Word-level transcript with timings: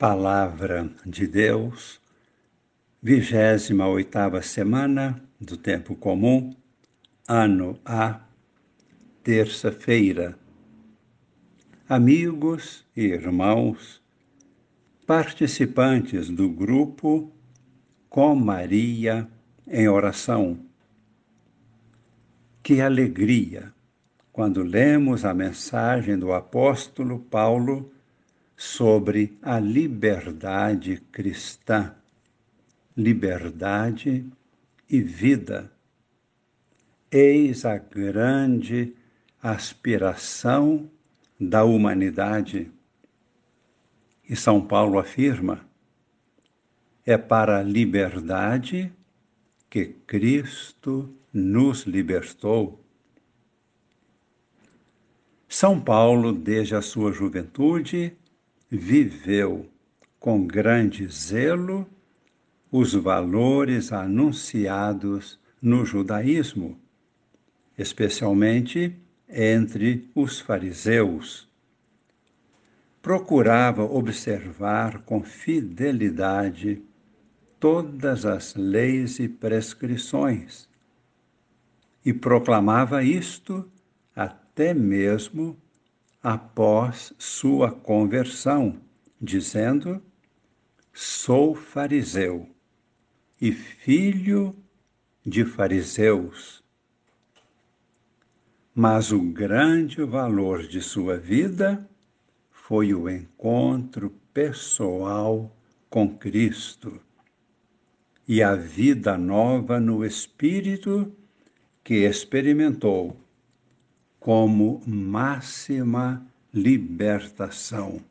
Palavra 0.00 0.90
de 1.04 1.26
Deus, 1.26 2.00
vigésima 3.02 3.86
oitava 3.86 4.40
semana 4.40 5.22
do 5.38 5.58
tempo 5.58 5.94
comum, 5.94 6.56
ano 7.28 7.78
A, 7.84 8.18
terça-feira. 9.22 10.38
Amigos 11.86 12.82
e 12.96 13.02
irmãos, 13.02 14.02
participantes 15.06 16.30
do 16.30 16.48
grupo 16.48 17.30
Com 18.08 18.34
Maria 18.34 19.28
em 19.68 19.86
oração. 19.86 20.64
Que 22.62 22.80
alegria 22.80 23.70
quando 24.32 24.62
lemos 24.62 25.26
a 25.26 25.34
mensagem 25.34 26.18
do 26.18 26.32
apóstolo 26.32 27.18
Paulo 27.18 27.92
sobre 28.60 29.38
a 29.40 29.58
liberdade 29.58 30.98
cristã, 31.10 31.94
liberdade 32.94 34.30
e 34.86 35.00
vida. 35.00 35.72
Eis 37.10 37.64
a 37.64 37.78
grande 37.78 38.94
aspiração 39.42 40.90
da 41.40 41.64
humanidade. 41.64 42.70
E 44.28 44.36
São 44.36 44.60
Paulo 44.60 44.98
afirma: 44.98 45.66
é 47.06 47.16
para 47.16 47.60
a 47.60 47.62
liberdade 47.62 48.92
que 49.70 49.86
Cristo 50.06 51.10
nos 51.32 51.84
libertou. 51.84 52.78
São 55.48 55.80
Paulo, 55.80 56.30
desde 56.30 56.76
a 56.76 56.82
sua 56.82 57.10
juventude, 57.10 58.19
viveu 58.70 59.68
com 60.18 60.46
grande 60.46 61.08
zelo 61.08 61.88
os 62.70 62.94
valores 62.94 63.92
anunciados 63.92 65.40
no 65.60 65.84
judaísmo, 65.84 66.78
especialmente 67.76 68.96
entre 69.28 70.08
os 70.14 70.38
fariseus. 70.38 71.48
Procurava 73.02 73.82
observar 73.82 75.02
com 75.02 75.22
fidelidade 75.22 76.82
todas 77.58 78.24
as 78.24 78.54
leis 78.54 79.18
e 79.18 79.28
prescrições 79.28 80.68
e 82.04 82.12
proclamava 82.12 83.02
isto 83.02 83.68
até 84.14 84.72
mesmo 84.72 85.56
após 86.22 87.12
sua 87.18 87.70
conversão, 87.70 88.80
dizendo: 89.20 90.02
Sou 90.92 91.54
fariseu 91.54 92.48
e 93.40 93.52
filho 93.52 94.54
de 95.24 95.44
fariseus. 95.44 96.62
Mas 98.74 99.12
o 99.12 99.20
grande 99.20 100.02
valor 100.04 100.62
de 100.62 100.80
sua 100.80 101.16
vida 101.16 101.88
foi 102.50 102.94
o 102.94 103.08
encontro 103.08 104.10
pessoal 104.32 105.54
com 105.88 106.16
Cristo 106.16 107.00
e 108.26 108.42
a 108.42 108.54
vida 108.54 109.18
nova 109.18 109.80
no 109.80 110.04
Espírito 110.04 111.12
que 111.82 112.06
experimentou 112.06 113.19
como 114.20 114.82
máxima 114.86 116.24
libertação, 116.52 118.04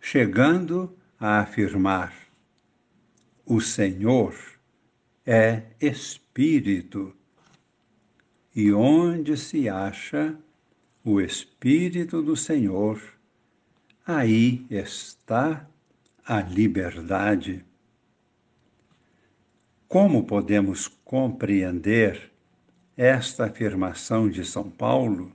chegando 0.00 0.92
a 1.18 1.38
afirmar: 1.38 2.12
o 3.46 3.60
Senhor 3.60 4.34
é 5.24 5.62
Espírito, 5.80 7.14
e 8.54 8.72
onde 8.72 9.36
se 9.36 9.68
acha 9.68 10.36
o 11.04 11.20
Espírito 11.20 12.20
do 12.20 12.34
Senhor, 12.34 13.00
aí 14.04 14.66
está 14.68 15.68
a 16.26 16.40
liberdade. 16.40 17.64
Como 19.86 20.24
podemos 20.24 20.88
compreender 21.04 22.30
esta 23.00 23.46
afirmação 23.46 24.28
de 24.28 24.44
São 24.44 24.68
Paulo, 24.68 25.32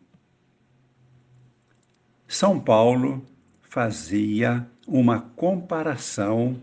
São 2.28 2.60
Paulo 2.60 3.26
fazia 3.60 4.70
uma 4.86 5.20
comparação 5.20 6.62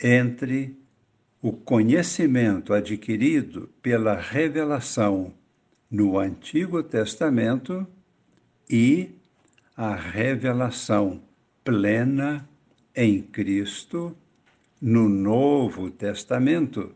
entre 0.00 0.78
o 1.42 1.52
conhecimento 1.52 2.72
adquirido 2.72 3.68
pela 3.82 4.14
revelação 4.14 5.34
no 5.90 6.16
Antigo 6.16 6.80
Testamento 6.80 7.84
e 8.70 9.10
a 9.76 9.96
revelação 9.96 11.20
plena 11.64 12.48
em 12.94 13.20
Cristo 13.20 14.16
no 14.80 15.08
Novo 15.08 15.90
Testamento 15.90 16.94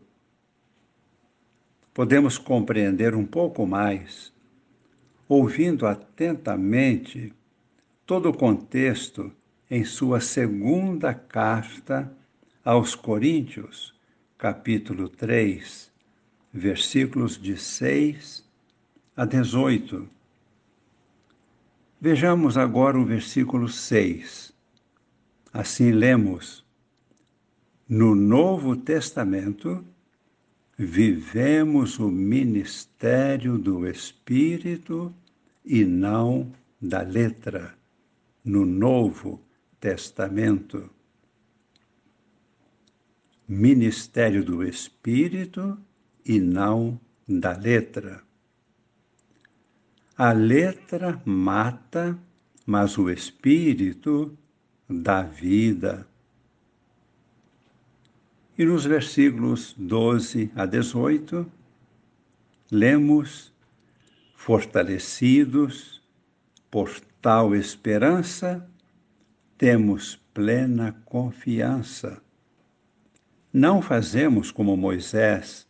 podemos 1.95 2.37
compreender 2.37 3.15
um 3.15 3.25
pouco 3.25 3.65
mais, 3.65 4.33
ouvindo 5.29 5.87
atentamente 5.87 7.33
todo 8.05 8.29
o 8.29 8.37
contexto 8.37 9.31
em 9.71 9.85
sua 9.85 10.19
segunda 10.19 11.13
carta 11.13 12.11
aos 12.65 12.95
Coríntios, 12.95 13.95
capítulo 14.37 15.07
3, 15.07 15.89
versículos 16.51 17.41
de 17.41 17.55
6 17.55 18.43
a 19.15 19.23
18. 19.23 20.05
Vejamos 22.01 22.57
agora 22.57 22.99
o 22.99 23.05
versículo 23.05 23.69
6. 23.69 24.53
Assim 25.53 25.91
lemos: 25.91 26.65
No 27.87 28.13
Novo 28.13 28.75
Testamento, 28.75 29.81
vivemos 30.77 31.99
o 31.99 32.09
ministério 32.09 33.57
do 33.57 33.87
Espírito 33.87 35.13
e 35.63 35.85
não 35.85 36.51
da 36.81 37.01
letra, 37.01 37.73
no 38.43 38.65
Novo 38.65 39.41
Testamento. 39.79 40.89
Ministério 43.47 44.43
do 44.43 44.63
Espírito 44.63 45.77
e 46.25 46.39
não 46.39 46.99
da 47.27 47.55
letra. 47.55 48.21
A 50.17 50.31
letra 50.31 51.21
mata, 51.25 52.17
mas 52.65 52.97
o 52.97 53.09
Espírito 53.09 54.37
dá 54.89 55.21
vida. 55.23 56.07
E 58.57 58.63
nos 58.63 58.85
versículos 58.85 59.75
12 59.77 60.49
a 60.55 60.65
18, 60.65 61.45
lemos: 62.71 63.53
Fortalecidos 64.33 66.01
por 66.71 66.89
tal 67.21 67.53
esperança, 67.53 68.65
temos 69.57 70.15
plena 70.33 70.95
confiança. 71.03 72.21
Não 73.51 73.81
fazemos 73.81 74.51
como 74.51 74.77
Moisés, 74.77 75.67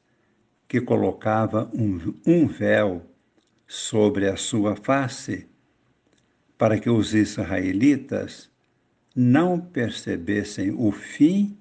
que 0.67 0.79
colocava 0.79 1.69
um, 1.73 2.13
um 2.25 2.47
véu 2.47 3.03
sobre 3.67 4.28
a 4.28 4.38
sua 4.38 4.75
face, 4.75 5.47
para 6.56 6.79
que 6.79 6.90
os 6.90 7.16
israelitas 7.16 8.47
não 9.16 9.59
percebessem 9.59 10.72
o 10.72 10.91
fim 10.91 11.58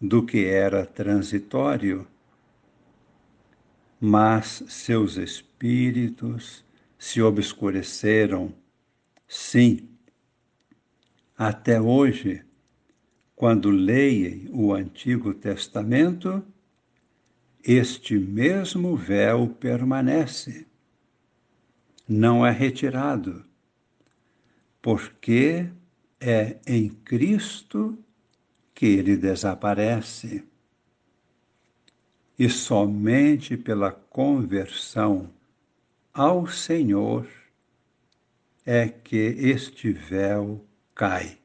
do 0.00 0.24
que 0.24 0.46
era 0.46 0.86
transitório, 0.86 2.06
mas 4.00 4.62
seus 4.68 5.16
espíritos 5.16 6.64
se 6.98 7.20
obscureceram. 7.20 8.54
Sim, 9.26 9.88
até 11.36 11.80
hoje, 11.80 12.44
quando 13.34 13.70
leem 13.70 14.48
o 14.52 14.72
Antigo 14.72 15.34
Testamento, 15.34 16.44
este 17.62 18.18
mesmo 18.18 18.96
véu 18.96 19.48
permanece, 19.48 20.66
não 22.08 22.46
é 22.46 22.50
retirado, 22.50 23.44
porque 24.80 25.68
é 26.20 26.58
em 26.66 26.88
Cristo 26.88 27.98
que 28.78 28.86
ele 28.86 29.16
desaparece. 29.16 30.44
E 32.38 32.48
somente 32.48 33.56
pela 33.56 33.90
conversão 33.90 35.30
ao 36.14 36.46
Senhor 36.46 37.26
é 38.64 38.88
que 38.88 39.16
este 39.16 39.90
véu 39.90 40.64
cai. 40.94 41.38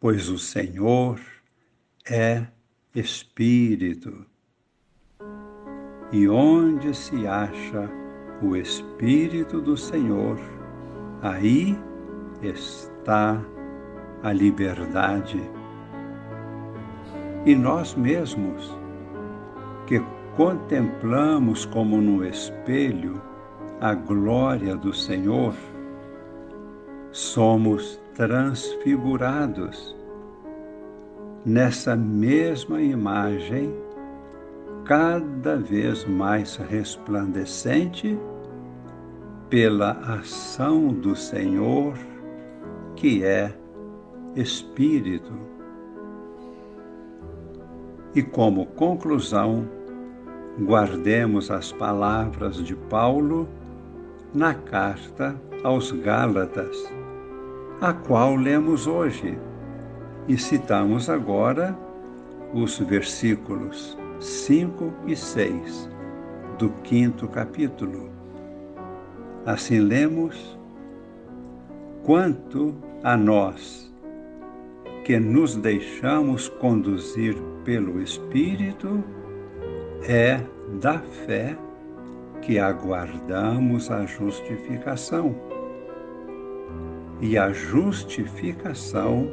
pois 0.00 0.30
o 0.30 0.38
Senhor 0.38 1.20
é 2.08 2.46
Espírito. 2.94 4.24
E 6.10 6.26
onde 6.28 6.96
se 6.96 7.26
acha 7.26 7.90
o 8.42 8.56
Espírito 8.56 9.60
do 9.60 9.76
Senhor, 9.76 10.40
aí 11.20 11.76
está 12.42 13.51
a 14.22 14.32
liberdade. 14.32 15.40
E 17.44 17.54
nós 17.54 17.94
mesmos, 17.94 18.76
que 19.86 20.00
contemplamos 20.36 21.64
como 21.66 22.00
no 22.00 22.24
espelho 22.24 23.20
a 23.80 23.94
glória 23.94 24.76
do 24.76 24.92
Senhor, 24.92 25.54
somos 27.10 28.00
transfigurados 28.14 29.96
nessa 31.44 31.96
mesma 31.96 32.80
imagem, 32.80 33.74
cada 34.84 35.56
vez 35.56 36.04
mais 36.04 36.56
resplandecente 36.56 38.18
pela 39.50 39.92
ação 40.18 40.88
do 40.88 41.14
Senhor, 41.14 41.94
que 42.96 43.24
é 43.24 43.52
Espírito. 44.36 45.32
E 48.14 48.22
como 48.22 48.66
conclusão, 48.66 49.68
guardemos 50.60 51.50
as 51.50 51.72
palavras 51.72 52.56
de 52.62 52.74
Paulo 52.74 53.48
na 54.34 54.54
carta 54.54 55.34
aos 55.64 55.92
Gálatas 55.92 56.92
a 57.82 57.92
qual 57.92 58.36
lemos 58.36 58.86
hoje. 58.86 59.36
E 60.28 60.38
citamos 60.38 61.10
agora 61.10 61.76
os 62.54 62.78
versículos 62.78 63.98
5 64.20 64.92
e 65.04 65.16
6 65.16 65.90
do 66.58 66.68
quinto 66.84 67.26
capítulo. 67.26 68.08
Assim 69.44 69.80
lemos: 69.80 70.56
Quanto 72.04 72.72
a 73.02 73.16
nós, 73.16 73.91
que 75.04 75.18
nos 75.18 75.56
deixamos 75.56 76.48
conduzir 76.48 77.36
pelo 77.64 78.00
Espírito, 78.00 79.02
é 80.08 80.40
da 80.80 80.98
fé 80.98 81.56
que 82.40 82.58
aguardamos 82.58 83.90
a 83.90 84.04
justificação 84.04 85.34
e 87.22 87.38
a 87.38 87.52
justificação 87.52 89.30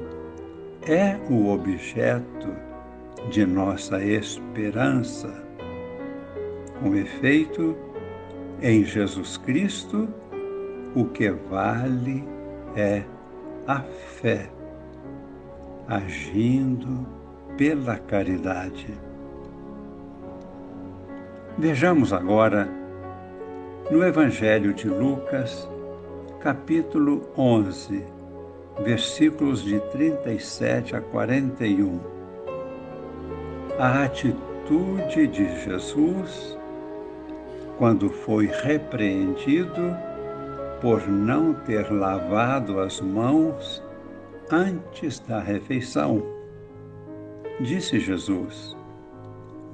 é 0.88 1.18
o 1.28 1.50
objeto 1.50 2.48
de 3.32 3.46
nossa 3.46 4.02
esperança. 4.04 5.44
Com 6.80 6.96
efeito, 6.96 7.76
em 8.62 8.86
Jesus 8.86 9.38
Cristo, 9.38 10.08
o 10.96 11.06
que 11.06 11.32
vale 11.32 12.24
é 12.76 13.04
a 13.66 13.82
fé, 13.82 14.50
agindo 15.90 17.04
pela 17.58 17.98
caridade. 17.98 18.94
Vejamos 21.58 22.14
agora 22.14 22.70
no 23.90 24.04
Evangelho 24.04 24.72
de 24.72 24.88
Lucas, 24.88 25.68
capítulo 26.42 27.28
11, 27.36 28.04
versículos 28.84 29.64
de 29.64 29.80
37 29.92 30.96
a 30.96 31.02
41. 31.02 32.00
A 33.80 34.04
atitude 34.04 35.26
de 35.26 35.64
Jesus 35.64 36.56
quando 37.80 38.12
foi 38.12 38.46
repreendido 38.46 39.98
por 40.82 41.08
não 41.08 41.54
ter 41.54 41.92
lavado 41.92 42.80
as 42.80 43.02
mãos 43.02 43.82
antes 44.52 45.20
da 45.20 45.40
refeição. 45.40 46.24
Disse 47.60 48.00
Jesus: 48.00 48.76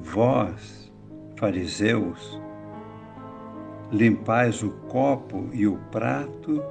Vós, 0.01 0.91
fariseus, 1.37 2.41
limpais 3.91 4.63
o 4.63 4.71
copo 4.89 5.49
e 5.53 5.67
o 5.67 5.77
prato 5.91 6.63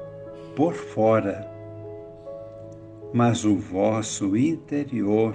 por 0.57 0.75
fora, 0.75 1.51
mas 3.13 3.45
o 3.45 3.57
vosso 3.57 4.37
interior 4.37 5.35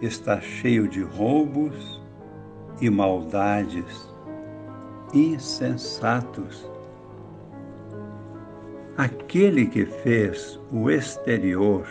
está 0.00 0.40
cheio 0.40 0.88
de 0.88 1.02
roubos 1.02 2.00
e 2.80 2.88
maldades, 2.88 4.08
insensatos. 5.12 6.68
Aquele 8.98 9.64
que 9.66 9.86
fez 9.86 10.58
o 10.72 10.90
exterior 10.90 11.86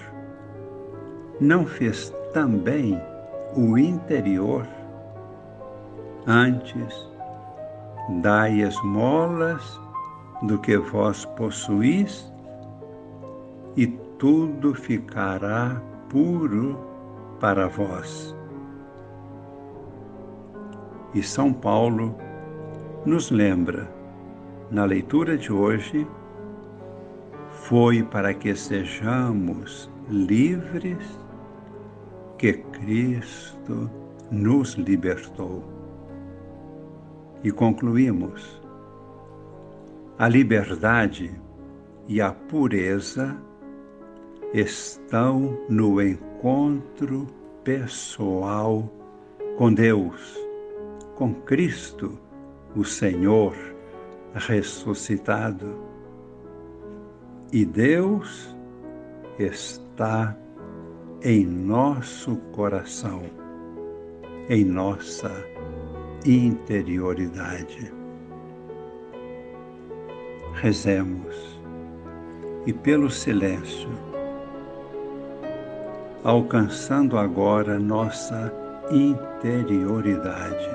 não 1.40 1.66
fez 1.66 2.14
também 2.34 3.02
o 3.56 3.78
interior? 3.78 4.68
Antes, 6.28 7.10
dai 8.22 8.60
esmolas 8.60 9.80
do 10.42 10.60
que 10.60 10.78
vós 10.78 11.24
possuís, 11.24 12.30
e 13.78 13.88
tudo 14.20 14.74
ficará 14.74 15.82
puro 16.10 16.78
para 17.40 17.70
vós. 17.70 18.36
E 21.14 21.24
São 21.24 21.54
Paulo 21.54 22.14
nos 23.06 23.32
lembra, 23.32 23.90
na 24.70 24.84
leitura 24.84 25.38
de 25.38 25.54
hoje, 25.54 26.06
foi 27.68 28.02
para 28.02 28.34
que 28.34 28.56
sejamos 28.56 29.92
livres 30.10 31.20
que 32.38 32.54
Cristo 32.54 33.92
nos 34.32 34.76
libertou. 34.76 35.66
E 37.44 37.52
concluímos: 37.52 38.62
a 40.18 40.30
liberdade 40.30 41.30
e 42.08 42.22
a 42.22 42.32
pureza 42.32 43.36
estão 44.54 45.58
no 45.68 46.02
encontro 46.02 47.28
pessoal 47.66 48.90
com 49.58 49.74
Deus, 49.74 50.40
com 51.16 51.34
Cristo, 51.34 52.18
o 52.78 52.86
Senhor 52.86 53.54
ressuscitado. 54.36 55.87
E 57.54 57.64
Deus 57.64 58.54
está 59.40 60.36
em 61.24 61.46
nosso 61.46 62.36
coração, 62.52 63.24
em 64.50 64.66
nossa 64.66 65.32
interioridade. 66.26 67.94
Rezemos 70.56 71.62
e, 72.66 72.74
pelo 72.74 73.10
silêncio, 73.10 73.92
alcançando 76.26 77.18
agora 77.18 77.80
nossa 77.80 78.54
interioridade, 78.92 80.70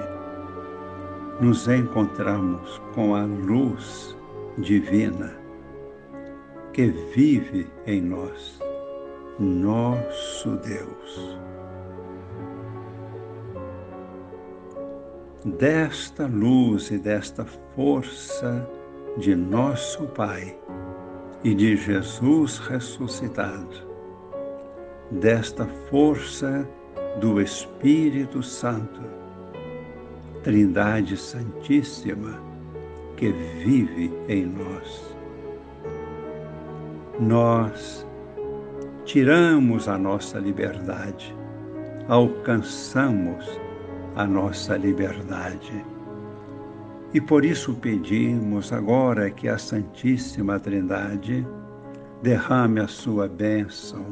nos 1.39 1.69
encontramos 1.69 2.81
com 2.95 3.15
a 3.15 3.25
luz 3.25 4.17
divina 4.57 5.42
que 6.73 6.89
vive 7.15 7.67
em 7.87 8.01
nós, 8.01 8.61
nosso 9.39 10.57
Deus. 10.57 11.43
desta 15.45 16.27
luz 16.27 16.91
e 16.91 16.99
desta 16.99 17.45
força 17.75 18.69
de 19.17 19.35
nosso 19.35 20.05
Pai 20.09 20.57
e 21.43 21.55
de 21.55 21.77
Jesus 21.77 22.59
ressuscitado, 22.59 23.89
desta 25.11 25.67
força 25.91 26.69
do 27.21 27.41
Espírito 27.41 28.43
Santo, 28.43 29.01
Trindade 30.45 31.17
Santíssima 31.17 32.41
que 33.17 33.31
vive 33.31 34.13
em 34.29 34.47
nós. 34.47 35.12
Nós 37.23 38.05
tiramos 39.05 39.87
a 39.87 39.97
nossa 39.97 40.41
liberdade, 40.41 41.33
alcançamos 42.09 43.61
a 44.17 44.27
nossa 44.27 44.77
liberdade. 44.77 45.85
E 47.15 47.21
por 47.21 47.45
isso 47.45 47.75
pedimos 47.75 48.73
agora 48.73 49.31
que 49.31 49.49
a 49.49 49.57
Santíssima 49.57 50.59
Trindade 50.59 51.47
derrame 52.23 52.81
a 52.81 52.89
sua 52.89 53.29
bênção 53.29 54.05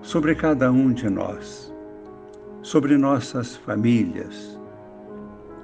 sobre 0.00 0.34
cada 0.34 0.72
um 0.72 0.94
de 0.94 1.10
nós, 1.10 1.70
sobre 2.62 2.96
nossas 2.96 3.56
famílias, 3.56 4.58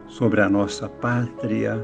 sobre 0.06 0.42
a 0.42 0.50
nossa 0.50 0.86
pátria, 0.86 1.82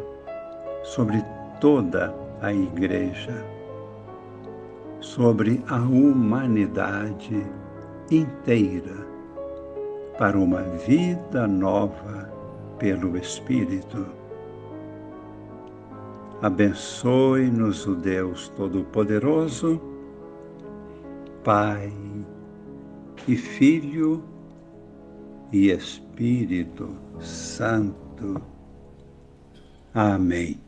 sobre 0.85 1.25
toda 1.59 2.15
a 2.43 2.53
Igreja, 2.53 3.58
sobre 5.19 5.61
a 5.67 5.81
humanidade 5.81 7.45
inteira, 8.09 9.05
para 10.17 10.39
uma 10.39 10.63
vida 10.63 11.45
nova 11.49 12.33
pelo 12.79 13.17
Espírito. 13.17 14.07
Abençoe-nos 16.41 17.85
o 17.85 17.97
Deus 17.97 18.49
Todo-Poderoso, 18.51 19.81
Pai 21.43 21.93
e 23.27 23.35
Filho 23.35 24.23
e 25.53 25.73
Espírito 25.73 26.95
Santo. 27.19 28.41
Amém. 29.93 30.61